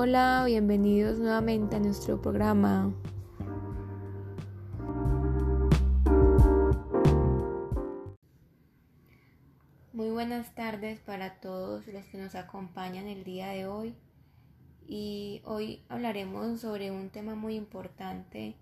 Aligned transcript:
Hola, 0.00 0.44
bienvenidos 0.46 1.18
nuevamente 1.18 1.74
a 1.74 1.80
nuestro 1.80 2.22
programa. 2.22 2.94
Muy 9.92 10.10
buenas 10.10 10.54
tardes 10.54 11.00
para 11.00 11.40
todos 11.40 11.88
los 11.88 12.04
que 12.04 12.16
nos 12.16 12.36
acompañan 12.36 13.08
el 13.08 13.24
día 13.24 13.48
de 13.48 13.66
hoy 13.66 13.96
y 14.86 15.42
hoy 15.44 15.82
hablaremos 15.88 16.60
sobre 16.60 16.92
un 16.92 17.10
tema 17.10 17.34
muy 17.34 17.56
importante 17.56 18.54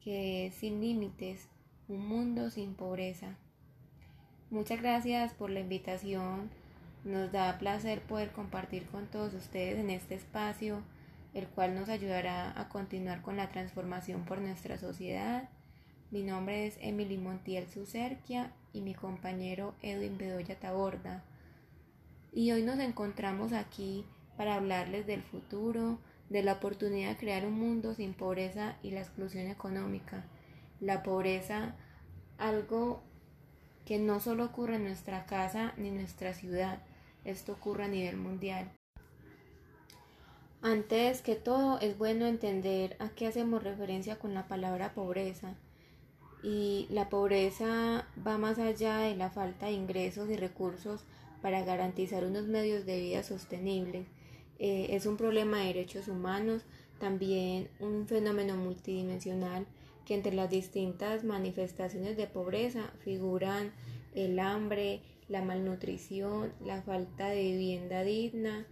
que 0.00 0.46
es 0.46 0.56
Sin 0.56 0.80
Límites, 0.80 1.48
un 1.86 2.04
mundo 2.08 2.50
sin 2.50 2.74
pobreza. 2.74 3.36
Muchas 4.50 4.82
gracias 4.82 5.34
por 5.34 5.50
la 5.50 5.60
invitación 5.60 6.50
nos 7.04 7.30
da 7.32 7.58
placer 7.58 8.00
poder 8.00 8.32
compartir 8.32 8.86
con 8.86 9.06
todos 9.06 9.34
ustedes 9.34 9.78
en 9.78 9.90
este 9.90 10.14
espacio, 10.14 10.82
el 11.34 11.46
cual 11.48 11.74
nos 11.74 11.88
ayudará 11.88 12.58
a 12.58 12.68
continuar 12.68 13.20
con 13.20 13.36
la 13.36 13.50
transformación 13.50 14.24
por 14.24 14.40
nuestra 14.40 14.78
sociedad. 14.78 15.48
Mi 16.10 16.22
nombre 16.22 16.66
es 16.66 16.78
Emily 16.80 17.18
Montiel 17.18 17.68
Sucerquia 17.68 18.52
y 18.72 18.80
mi 18.80 18.94
compañero 18.94 19.74
Edwin 19.82 20.16
Bedoya 20.16 20.58
Taborda. 20.58 21.22
Y 22.32 22.52
hoy 22.52 22.62
nos 22.62 22.78
encontramos 22.78 23.52
aquí 23.52 24.04
para 24.36 24.54
hablarles 24.54 25.06
del 25.06 25.22
futuro, 25.22 25.98
de 26.30 26.42
la 26.42 26.54
oportunidad 26.54 27.10
de 27.10 27.16
crear 27.16 27.44
un 27.44 27.58
mundo 27.58 27.94
sin 27.94 28.14
pobreza 28.14 28.76
y 28.82 28.92
la 28.92 29.00
exclusión 29.00 29.48
económica. 29.48 30.24
La 30.80 31.02
pobreza, 31.02 31.74
algo 32.38 33.02
que 33.84 33.98
no 33.98 34.20
solo 34.20 34.46
ocurre 34.46 34.76
en 34.76 34.84
nuestra 34.84 35.26
casa 35.26 35.74
ni 35.76 35.88
en 35.88 35.96
nuestra 35.96 36.32
ciudad, 36.32 36.78
esto 37.24 37.52
ocurre 37.52 37.84
a 37.84 37.88
nivel 37.88 38.16
mundial. 38.16 38.70
Antes 40.62 41.20
que 41.20 41.34
todo, 41.34 41.78
es 41.80 41.98
bueno 41.98 42.26
entender 42.26 42.96
a 42.98 43.10
qué 43.10 43.26
hacemos 43.26 43.62
referencia 43.62 44.18
con 44.18 44.32
la 44.32 44.48
palabra 44.48 44.94
pobreza. 44.94 45.54
Y 46.42 46.86
la 46.88 47.10
pobreza 47.10 48.06
va 48.26 48.38
más 48.38 48.58
allá 48.58 48.98
de 48.98 49.14
la 49.14 49.30
falta 49.30 49.66
de 49.66 49.72
ingresos 49.72 50.30
y 50.30 50.36
recursos 50.36 51.04
para 51.42 51.62
garantizar 51.62 52.24
unos 52.24 52.46
medios 52.46 52.86
de 52.86 52.98
vida 52.98 53.22
sostenibles. 53.22 54.06
Eh, 54.58 54.88
es 54.90 55.04
un 55.04 55.18
problema 55.18 55.58
de 55.58 55.66
derechos 55.66 56.08
humanos, 56.08 56.62
también 56.98 57.68
un 57.80 58.06
fenómeno 58.06 58.56
multidimensional 58.56 59.66
que 60.06 60.14
entre 60.14 60.32
las 60.32 60.48
distintas 60.48 61.24
manifestaciones 61.24 62.16
de 62.16 62.26
pobreza 62.26 62.90
figuran 63.00 63.72
el 64.14 64.38
hambre, 64.38 65.02
la 65.28 65.42
malnutrición, 65.42 66.52
la 66.64 66.82
falta 66.82 67.28
de 67.28 67.42
vivienda 67.42 68.02
digna 68.02 68.66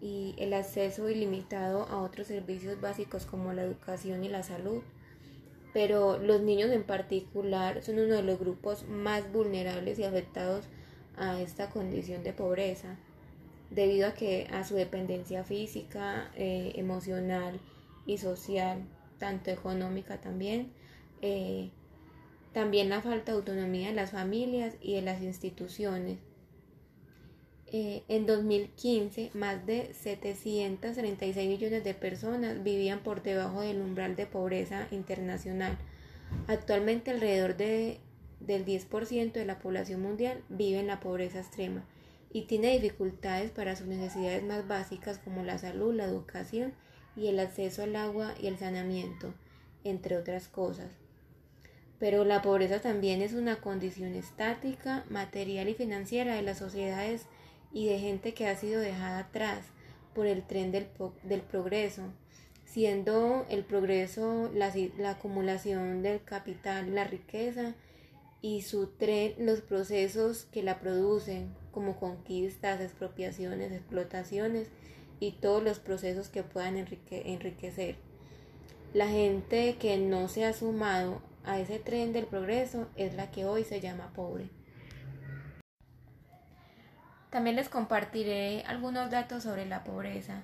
y 0.00 0.34
el 0.38 0.54
acceso 0.54 1.10
ilimitado 1.10 1.84
a 1.84 2.02
otros 2.02 2.28
servicios 2.28 2.80
básicos 2.80 3.26
como 3.26 3.52
la 3.52 3.62
educación 3.62 4.24
y 4.24 4.28
la 4.28 4.42
salud. 4.42 4.82
Pero 5.72 6.18
los 6.18 6.40
niños 6.40 6.70
en 6.70 6.82
particular 6.82 7.82
son 7.82 7.98
uno 7.98 8.16
de 8.16 8.22
los 8.22 8.38
grupos 8.38 8.88
más 8.88 9.30
vulnerables 9.32 9.98
y 9.98 10.04
afectados 10.04 10.64
a 11.16 11.40
esta 11.40 11.70
condición 11.70 12.24
de 12.24 12.32
pobreza, 12.32 12.96
debido 13.70 14.08
a 14.08 14.14
que 14.14 14.48
a 14.50 14.64
su 14.64 14.74
dependencia 14.74 15.44
física, 15.44 16.32
eh, 16.34 16.72
emocional 16.74 17.60
y 18.06 18.18
social, 18.18 18.82
tanto 19.18 19.50
económica 19.50 20.20
también, 20.20 20.72
eh, 21.22 21.70
también 22.52 22.88
la 22.88 23.00
falta 23.00 23.32
de 23.32 23.38
autonomía 23.38 23.88
de 23.88 23.94
las 23.94 24.10
familias 24.10 24.74
y 24.80 24.94
de 24.94 25.02
las 25.02 25.22
instituciones. 25.22 26.18
Eh, 27.72 28.02
en 28.08 28.26
2015, 28.26 29.30
más 29.34 29.64
de 29.64 29.94
736 29.94 31.48
millones 31.48 31.84
de 31.84 31.94
personas 31.94 32.64
vivían 32.64 33.00
por 33.00 33.22
debajo 33.22 33.60
del 33.60 33.80
umbral 33.80 34.16
de 34.16 34.26
pobreza 34.26 34.88
internacional. 34.90 35.78
Actualmente 36.48 37.12
alrededor 37.12 37.56
de, 37.56 38.00
del 38.40 38.64
10% 38.64 39.32
de 39.32 39.44
la 39.44 39.60
población 39.60 40.02
mundial 40.02 40.42
vive 40.48 40.80
en 40.80 40.88
la 40.88 40.98
pobreza 40.98 41.38
extrema 41.38 41.84
y 42.32 42.42
tiene 42.42 42.78
dificultades 42.78 43.52
para 43.52 43.76
sus 43.76 43.86
necesidades 43.86 44.42
más 44.42 44.66
básicas 44.66 45.18
como 45.18 45.44
la 45.44 45.58
salud, 45.58 45.94
la 45.94 46.04
educación 46.04 46.72
y 47.16 47.28
el 47.28 47.38
acceso 47.38 47.84
al 47.84 47.94
agua 47.94 48.34
y 48.40 48.48
el 48.48 48.58
saneamiento, 48.58 49.32
entre 49.84 50.16
otras 50.16 50.48
cosas. 50.48 50.99
Pero 52.00 52.24
la 52.24 52.42
pobreza 52.42 52.80
también 52.80 53.20
es 53.20 53.34
una 53.34 53.60
condición 53.60 54.14
estática, 54.14 55.04
material 55.10 55.68
y 55.68 55.74
financiera 55.74 56.34
de 56.34 56.42
las 56.42 56.58
sociedades 56.58 57.26
y 57.72 57.86
de 57.86 57.98
gente 58.00 58.34
que 58.34 58.48
ha 58.48 58.56
sido 58.56 58.80
dejada 58.80 59.18
atrás 59.18 59.66
por 60.14 60.26
el 60.26 60.42
tren 60.42 60.72
del, 60.72 60.86
progreso, 61.42 62.02
siendo 62.64 63.46
el 63.50 63.64
progreso 63.64 64.50
la, 64.54 64.72
la 64.98 65.10
acumulación 65.10 66.02
del 66.02 66.24
capital, 66.24 66.94
la 66.94 67.04
riqueza 67.04 67.74
y 68.42 68.62
su 68.62 68.86
tren 68.86 69.34
los 69.38 69.60
procesos 69.60 70.46
que 70.46 70.62
la 70.62 70.80
producen, 70.80 71.54
como 71.70 72.00
conquistas, 72.00 72.80
expropiaciones, 72.80 73.72
explotaciones 73.72 74.68
y 75.20 75.32
todos 75.32 75.62
los 75.62 75.78
procesos 75.78 76.30
que 76.30 76.42
puedan 76.42 76.78
enriquecer. 76.78 77.96
La 78.94 79.06
gente 79.06 79.76
que 79.78 79.98
no 79.98 80.28
se 80.28 80.46
ha 80.46 80.54
sumado 80.54 81.20
a 81.44 81.58
ese 81.58 81.78
tren 81.78 82.12
del 82.12 82.26
progreso 82.26 82.88
es 82.96 83.14
la 83.14 83.30
que 83.30 83.44
hoy 83.44 83.64
se 83.64 83.80
llama 83.80 84.12
pobre. 84.14 84.48
También 87.30 87.56
les 87.56 87.68
compartiré 87.68 88.64
algunos 88.66 89.10
datos 89.10 89.44
sobre 89.44 89.64
la 89.64 89.84
pobreza. 89.84 90.42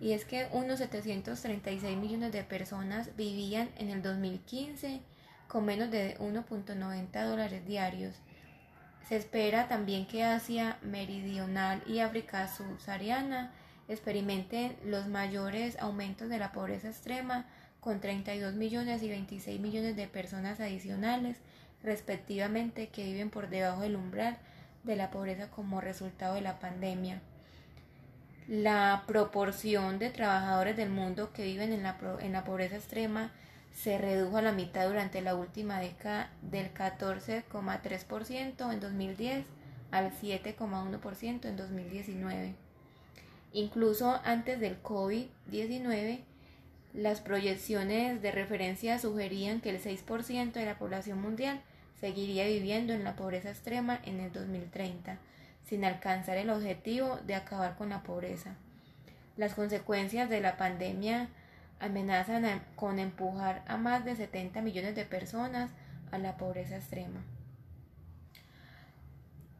Y 0.00 0.12
es 0.12 0.24
que 0.24 0.48
unos 0.52 0.78
736 0.78 1.96
millones 1.96 2.32
de 2.32 2.42
personas 2.44 3.14
vivían 3.16 3.68
en 3.76 3.90
el 3.90 4.02
2015 4.02 5.00
con 5.48 5.64
menos 5.64 5.90
de 5.90 6.16
1.90 6.18 7.24
dólares 7.24 7.66
diarios. 7.66 8.14
Se 9.08 9.16
espera 9.16 9.68
también 9.68 10.06
que 10.06 10.24
Asia 10.24 10.78
Meridional 10.82 11.82
y 11.86 12.00
África 12.00 12.46
subsahariana 12.48 13.52
experimenten 13.88 14.76
los 14.84 15.06
mayores 15.06 15.78
aumentos 15.78 16.28
de 16.28 16.38
la 16.38 16.52
pobreza 16.52 16.88
extrema 16.88 17.46
con 17.80 18.00
32 18.00 18.54
millones 18.54 19.02
y 19.02 19.08
26 19.08 19.60
millones 19.60 19.96
de 19.96 20.06
personas 20.06 20.60
adicionales, 20.60 21.36
respectivamente, 21.82 22.88
que 22.88 23.04
viven 23.04 23.30
por 23.30 23.48
debajo 23.48 23.82
del 23.82 23.96
umbral 23.96 24.38
de 24.84 24.96
la 24.96 25.10
pobreza 25.10 25.50
como 25.50 25.80
resultado 25.80 26.34
de 26.34 26.40
la 26.40 26.58
pandemia. 26.58 27.20
La 28.48 29.04
proporción 29.06 29.98
de 29.98 30.10
trabajadores 30.10 30.76
del 30.76 30.90
mundo 30.90 31.32
que 31.32 31.44
viven 31.44 31.72
en 31.72 31.82
la, 31.82 31.96
en 32.20 32.32
la 32.32 32.44
pobreza 32.44 32.76
extrema 32.76 33.30
se 33.74 33.98
redujo 33.98 34.38
a 34.38 34.42
la 34.42 34.52
mitad 34.52 34.88
durante 34.88 35.20
la 35.20 35.34
última 35.34 35.80
década 35.80 36.30
del 36.42 36.72
14,3% 36.72 38.72
en 38.72 38.80
2010 38.80 39.44
al 39.90 40.12
7,1% 40.12 41.44
en 41.44 41.56
2019. 41.56 42.54
Incluso 43.52 44.20
antes 44.24 44.60
del 44.60 44.82
COVID-19, 44.82 46.20
las 46.94 47.20
proyecciones 47.20 48.22
de 48.22 48.32
referencia 48.32 48.98
sugerían 48.98 49.60
que 49.60 49.70
el 49.70 49.82
6% 49.82 50.52
de 50.52 50.64
la 50.64 50.78
población 50.78 51.20
mundial 51.20 51.60
seguiría 52.00 52.46
viviendo 52.46 52.92
en 52.92 53.04
la 53.04 53.16
pobreza 53.16 53.50
extrema 53.50 54.00
en 54.04 54.20
el 54.20 54.32
2030, 54.32 55.18
sin 55.64 55.84
alcanzar 55.84 56.38
el 56.38 56.50
objetivo 56.50 57.18
de 57.26 57.34
acabar 57.34 57.76
con 57.76 57.90
la 57.90 58.02
pobreza. 58.02 58.54
Las 59.36 59.54
consecuencias 59.54 60.28
de 60.30 60.40
la 60.40 60.56
pandemia 60.56 61.28
amenazan 61.80 62.62
con 62.74 62.98
empujar 62.98 63.62
a 63.66 63.76
más 63.76 64.04
de 64.04 64.16
70 64.16 64.62
millones 64.62 64.94
de 64.96 65.04
personas 65.04 65.70
a 66.10 66.18
la 66.18 66.36
pobreza 66.36 66.76
extrema. 66.76 67.20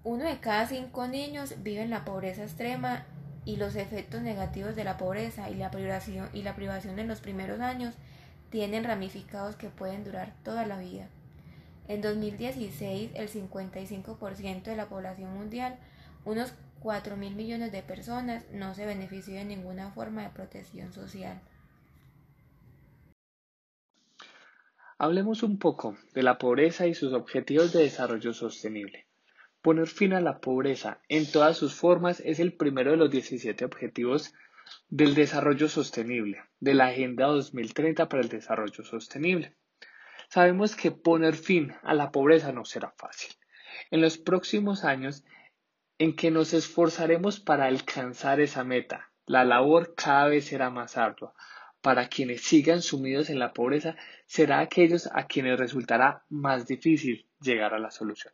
Uno 0.04 0.24
de 0.24 0.38
cada 0.40 0.66
cinco 0.66 1.06
niños 1.06 1.54
vive 1.62 1.82
en 1.82 1.90
la 1.90 2.04
pobreza 2.04 2.42
extrema 2.42 3.04
y 3.48 3.56
los 3.56 3.76
efectos 3.76 4.20
negativos 4.20 4.76
de 4.76 4.84
la 4.84 4.98
pobreza 4.98 5.48
y 5.48 5.54
la 5.54 5.70
privación, 5.70 6.28
y 6.34 6.42
la 6.42 6.54
privación 6.54 6.98
en 6.98 7.08
los 7.08 7.20
primeros 7.20 7.60
años 7.60 7.94
tienen 8.50 8.84
ramificados 8.84 9.56
que 9.56 9.70
pueden 9.70 10.04
durar 10.04 10.34
toda 10.44 10.66
la 10.66 10.78
vida. 10.78 11.08
En 11.88 12.02
2016, 12.02 13.12
el 13.14 13.30
55% 13.30 14.64
de 14.64 14.76
la 14.76 14.90
población 14.90 15.32
mundial, 15.32 15.78
unos 16.26 16.52
4 16.80 17.16
mil 17.16 17.36
millones 17.36 17.72
de 17.72 17.82
personas, 17.82 18.44
no 18.52 18.74
se 18.74 18.84
benefició 18.84 19.36
de 19.36 19.46
ninguna 19.46 19.92
forma 19.92 20.24
de 20.24 20.28
protección 20.28 20.92
social. 20.92 21.40
Hablemos 24.98 25.42
un 25.42 25.58
poco 25.58 25.96
de 26.12 26.22
la 26.22 26.36
pobreza 26.36 26.86
y 26.86 26.92
sus 26.92 27.14
objetivos 27.14 27.72
de 27.72 27.84
desarrollo 27.84 28.34
sostenible. 28.34 29.07
Poner 29.69 29.87
fin 29.87 30.15
a 30.15 30.23
la 30.23 30.41
pobreza 30.41 31.03
en 31.11 31.31
todas 31.31 31.59
sus 31.59 31.75
formas 31.75 32.20
es 32.20 32.41
el 32.41 32.55
primero 32.55 32.93
de 32.93 32.97
los 32.97 33.11
17 33.11 33.67
objetivos 33.67 34.32
del 34.88 35.15
desarrollo 35.15 35.69
sostenible, 35.69 36.43
de 36.59 36.73
la 36.73 36.87
Agenda 36.87 37.26
2030 37.26 38.09
para 38.09 38.23
el 38.23 38.31
Desarrollo 38.31 38.82
Sostenible. 38.82 39.56
Sabemos 40.31 40.75
que 40.75 40.91
poner 40.91 41.35
fin 41.35 41.75
a 41.82 41.93
la 41.93 42.11
pobreza 42.11 42.50
no 42.50 42.65
será 42.65 42.94
fácil. 42.97 43.31
En 43.91 44.00
los 44.00 44.17
próximos 44.17 44.85
años 44.85 45.23
en 45.99 46.17
que 46.17 46.31
nos 46.31 46.55
esforzaremos 46.55 47.38
para 47.38 47.67
alcanzar 47.67 48.41
esa 48.41 48.65
meta, 48.65 49.11
la 49.26 49.44
labor 49.44 49.94
cada 49.94 50.29
vez 50.29 50.47
será 50.47 50.70
más 50.70 50.97
ardua. 50.97 51.35
Para 51.82 52.09
quienes 52.09 52.41
sigan 52.41 52.81
sumidos 52.81 53.29
en 53.29 53.38
la 53.38 53.53
pobreza, 53.53 53.97
será 54.25 54.61
aquellos 54.61 55.11
a 55.12 55.26
quienes 55.26 55.59
resultará 55.59 56.25
más 56.31 56.67
difícil 56.67 57.29
llegar 57.38 57.75
a 57.75 57.79
la 57.79 57.91
solución. 57.91 58.32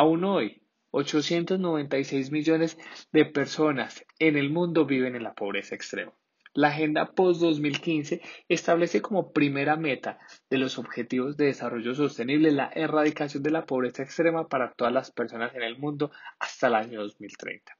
Aún 0.00 0.22
hoy, 0.22 0.62
896 0.92 2.30
millones 2.30 2.78
de 3.10 3.24
personas 3.24 4.06
en 4.20 4.36
el 4.36 4.48
mundo 4.48 4.86
viven 4.86 5.16
en 5.16 5.24
la 5.24 5.34
pobreza 5.34 5.74
extrema. 5.74 6.12
La 6.54 6.68
Agenda 6.68 7.16
Post-2015 7.16 8.20
establece 8.48 9.02
como 9.02 9.32
primera 9.32 9.74
meta 9.74 10.20
de 10.48 10.58
los 10.58 10.78
Objetivos 10.78 11.36
de 11.36 11.46
Desarrollo 11.46 11.96
Sostenible 11.96 12.52
la 12.52 12.70
erradicación 12.76 13.42
de 13.42 13.50
la 13.50 13.66
pobreza 13.66 14.04
extrema 14.04 14.46
para 14.46 14.70
todas 14.70 14.92
las 14.92 15.10
personas 15.10 15.52
en 15.56 15.64
el 15.64 15.76
mundo 15.78 16.12
hasta 16.38 16.68
el 16.68 16.76
año 16.76 17.00
2030. 17.00 17.76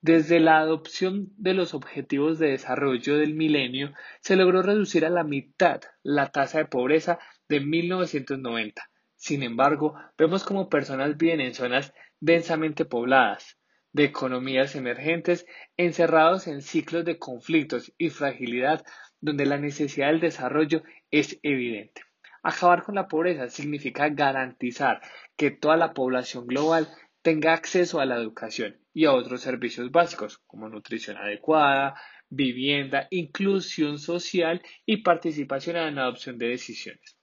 Desde 0.00 0.40
la 0.40 0.58
adopción 0.58 1.28
de 1.36 1.54
los 1.54 1.72
Objetivos 1.72 2.40
de 2.40 2.48
Desarrollo 2.48 3.16
del 3.16 3.34
Milenio, 3.34 3.92
se 4.20 4.34
logró 4.34 4.60
reducir 4.62 5.06
a 5.06 5.10
la 5.10 5.22
mitad 5.22 5.82
la 6.02 6.32
tasa 6.32 6.58
de 6.58 6.64
pobreza 6.64 7.20
de 7.48 7.60
1990. 7.60 8.90
Sin 9.24 9.42
embargo, 9.42 9.94
vemos 10.18 10.44
como 10.44 10.68
personas 10.68 11.16
viven 11.16 11.40
en 11.40 11.54
zonas 11.54 11.94
densamente 12.20 12.84
pobladas, 12.84 13.56
de 13.90 14.04
economías 14.04 14.74
emergentes 14.74 15.46
encerrados 15.78 16.46
en 16.46 16.60
ciclos 16.60 17.06
de 17.06 17.18
conflictos 17.18 17.90
y 17.96 18.10
fragilidad 18.10 18.84
donde 19.22 19.46
la 19.46 19.56
necesidad 19.56 20.08
del 20.08 20.20
desarrollo 20.20 20.82
es 21.10 21.38
evidente. 21.42 22.02
Acabar 22.42 22.82
con 22.82 22.96
la 22.96 23.08
pobreza 23.08 23.48
significa 23.48 24.10
garantizar 24.10 25.00
que 25.38 25.50
toda 25.50 25.78
la 25.78 25.94
población 25.94 26.46
global 26.46 26.86
tenga 27.22 27.54
acceso 27.54 28.00
a 28.00 28.04
la 28.04 28.16
educación 28.16 28.78
y 28.92 29.06
a 29.06 29.14
otros 29.14 29.40
servicios 29.40 29.90
básicos 29.90 30.36
como 30.46 30.68
nutrición 30.68 31.16
adecuada, 31.16 31.94
vivienda, 32.28 33.08
inclusión 33.08 33.98
social 33.98 34.60
y 34.84 34.98
participación 34.98 35.78
en 35.78 35.94
la 35.94 36.02
adopción 36.02 36.36
de 36.36 36.48
decisiones. 36.48 37.16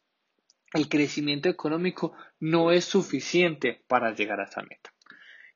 El 0.74 0.88
crecimiento 0.88 1.50
económico 1.50 2.14
no 2.40 2.72
es 2.72 2.86
suficiente 2.86 3.84
para 3.88 4.14
llegar 4.14 4.40
a 4.40 4.46
esa 4.46 4.62
meta. 4.62 4.94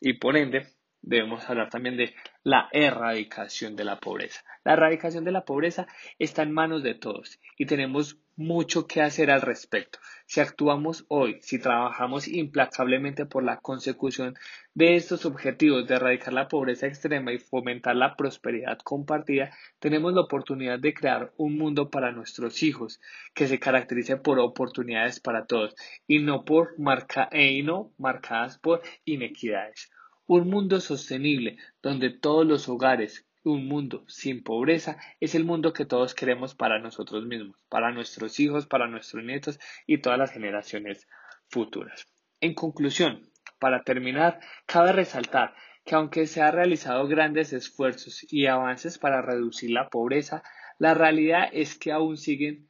Y 0.02 0.14
por 0.14 0.36
ende 0.36 0.68
debemos 1.02 1.50
hablar 1.50 1.70
también 1.70 1.96
de 1.98 2.14
la 2.46 2.70
erradicación 2.72 3.76
de 3.76 3.84
la 3.84 4.00
pobreza. 4.00 4.46
La 4.64 4.74
erradicación 4.74 5.24
de 5.24 5.32
la 5.32 5.46
pobreza 5.46 5.88
está 6.20 6.44
en 6.44 6.52
manos 6.52 6.84
de 6.84 6.94
todos 6.94 7.40
y 7.58 7.66
tenemos 7.66 8.20
mucho 8.36 8.86
que 8.86 9.02
hacer 9.02 9.32
al 9.32 9.42
respecto. 9.42 9.98
Si 10.28 10.42
actuamos 10.42 11.06
hoy, 11.08 11.40
si 11.42 11.58
trabajamos 11.58 12.28
implacablemente 12.28 13.26
por 13.26 13.44
la 13.44 13.58
consecución 13.62 14.36
de 14.76 14.96
estos 14.96 15.26
objetivos 15.26 15.88
de 15.88 15.96
erradicar 15.96 16.34
la 16.34 16.48
pobreza 16.48 16.86
extrema 16.86 17.34
y 17.34 17.40
fomentar 17.40 17.96
la 17.96 18.16
prosperidad 18.16 18.78
compartida, 18.78 19.50
tenemos 19.80 20.14
la 20.14 20.22
oportunidad 20.22 20.78
de 20.78 20.94
crear 20.94 21.34
un 21.38 21.58
mundo 21.58 21.90
para 21.90 22.12
nuestros 22.12 22.62
hijos 22.62 23.02
que 23.34 23.48
se 23.48 23.60
caracterice 23.60 24.18
por 24.18 24.38
oportunidades 24.38 25.20
para 25.20 25.48
todos 25.48 25.76
y 26.06 26.20
no 26.20 26.46
por 26.46 26.78
marca 26.78 27.28
e 27.32 27.64
no 27.64 27.92
marcadas 27.98 28.60
por 28.60 28.84
inequidades. 29.04 29.90
Un 30.28 30.50
mundo 30.50 30.80
sostenible 30.80 31.58
donde 31.84 32.10
todos 32.10 32.46
los 32.46 32.68
hogares, 32.68 33.28
un 33.44 33.68
mundo 33.68 34.04
sin 34.08 34.44
pobreza, 34.44 34.98
es 35.20 35.36
el 35.36 35.46
mundo 35.46 35.72
que 35.72 35.86
todos 35.86 36.16
queremos 36.16 36.56
para 36.56 36.80
nosotros 36.80 37.26
mismos, 37.26 37.58
para 37.70 37.92
nuestros 37.92 38.40
hijos, 38.40 38.66
para 38.66 38.88
nuestros 38.88 39.24
nietos 39.24 39.60
y 39.86 40.00
todas 40.00 40.18
las 40.18 40.32
generaciones 40.32 41.08
futuras. 41.48 42.08
En 42.42 42.56
conclusión, 42.56 43.30
para 43.60 43.84
terminar, 43.84 44.40
cabe 44.66 44.94
resaltar 44.94 45.54
que 45.86 45.94
aunque 45.94 46.26
se 46.26 46.42
han 46.42 46.54
realizado 46.54 47.08
grandes 47.08 47.54
esfuerzos 47.54 48.26
y 48.28 48.48
avances 48.48 48.98
para 48.98 49.22
reducir 49.22 49.70
la 49.70 49.90
pobreza, 49.90 50.42
la 50.80 50.96
realidad 50.96 51.50
es 51.54 51.78
que 51.78 51.92
aún 51.92 52.18
siguen 52.18 52.68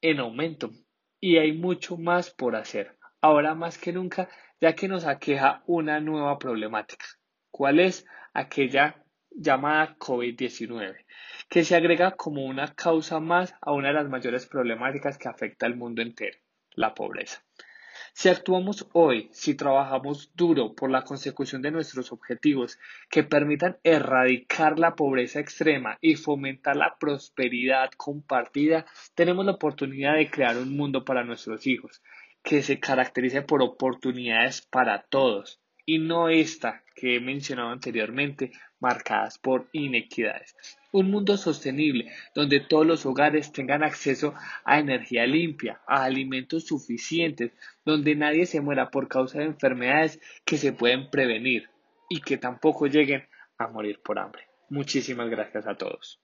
en 0.00 0.18
aumento 0.20 0.70
y 1.20 1.36
hay 1.36 1.52
mucho 1.52 1.98
más 1.98 2.30
por 2.30 2.56
hacer. 2.56 2.96
Ahora 3.20 3.54
más 3.54 3.76
que 3.76 3.92
nunca 3.92 4.28
ya 4.60 4.74
que 4.74 4.88
nos 4.88 5.04
aqueja 5.04 5.62
una 5.66 6.00
nueva 6.00 6.38
problemática. 6.38 7.06
¿Cuál 7.50 7.80
es? 7.80 8.06
Aquella 8.32 9.02
llamada 9.30 9.96
COVID-19, 9.98 10.96
que 11.48 11.64
se 11.64 11.76
agrega 11.76 12.12
como 12.12 12.44
una 12.44 12.74
causa 12.74 13.20
más 13.20 13.54
a 13.60 13.72
una 13.72 13.88
de 13.88 13.94
las 13.94 14.08
mayores 14.08 14.46
problemáticas 14.46 15.18
que 15.18 15.28
afecta 15.28 15.66
al 15.66 15.76
mundo 15.76 16.02
entero, 16.02 16.38
la 16.74 16.94
pobreza. 16.94 17.42
Si 18.12 18.30
actuamos 18.30 18.88
hoy, 18.92 19.28
si 19.32 19.54
trabajamos 19.54 20.32
duro 20.34 20.74
por 20.74 20.90
la 20.90 21.02
consecución 21.02 21.60
de 21.60 21.70
nuestros 21.70 22.12
objetivos 22.12 22.78
que 23.10 23.24
permitan 23.24 23.76
erradicar 23.84 24.78
la 24.78 24.94
pobreza 24.94 25.40
extrema 25.40 25.98
y 26.00 26.16
fomentar 26.16 26.76
la 26.76 26.96
prosperidad 26.98 27.90
compartida, 27.96 28.86
tenemos 29.14 29.44
la 29.44 29.52
oportunidad 29.52 30.14
de 30.14 30.30
crear 30.30 30.56
un 30.56 30.76
mundo 30.76 31.04
para 31.04 31.24
nuestros 31.24 31.66
hijos, 31.66 32.02
que 32.46 32.62
se 32.62 32.78
caracterice 32.78 33.42
por 33.42 33.60
oportunidades 33.60 34.62
para 34.62 35.02
todos 35.02 35.60
y 35.84 35.98
no 35.98 36.28
esta 36.28 36.84
que 36.94 37.16
he 37.16 37.20
mencionado 37.20 37.70
anteriormente, 37.70 38.52
marcadas 38.78 39.36
por 39.36 39.68
inequidades. 39.72 40.54
Un 40.92 41.10
mundo 41.10 41.36
sostenible 41.38 42.12
donde 42.36 42.60
todos 42.60 42.86
los 42.86 43.04
hogares 43.04 43.50
tengan 43.50 43.82
acceso 43.82 44.32
a 44.64 44.78
energía 44.78 45.26
limpia, 45.26 45.80
a 45.88 46.04
alimentos 46.04 46.66
suficientes, 46.66 47.50
donde 47.84 48.14
nadie 48.14 48.46
se 48.46 48.60
muera 48.60 48.92
por 48.92 49.08
causa 49.08 49.40
de 49.40 49.46
enfermedades 49.46 50.20
que 50.44 50.56
se 50.56 50.72
pueden 50.72 51.10
prevenir 51.10 51.68
y 52.08 52.20
que 52.20 52.38
tampoco 52.38 52.86
lleguen 52.86 53.26
a 53.58 53.66
morir 53.66 54.00
por 54.04 54.20
hambre. 54.20 54.44
Muchísimas 54.70 55.28
gracias 55.28 55.66
a 55.66 55.74
todos. 55.74 56.20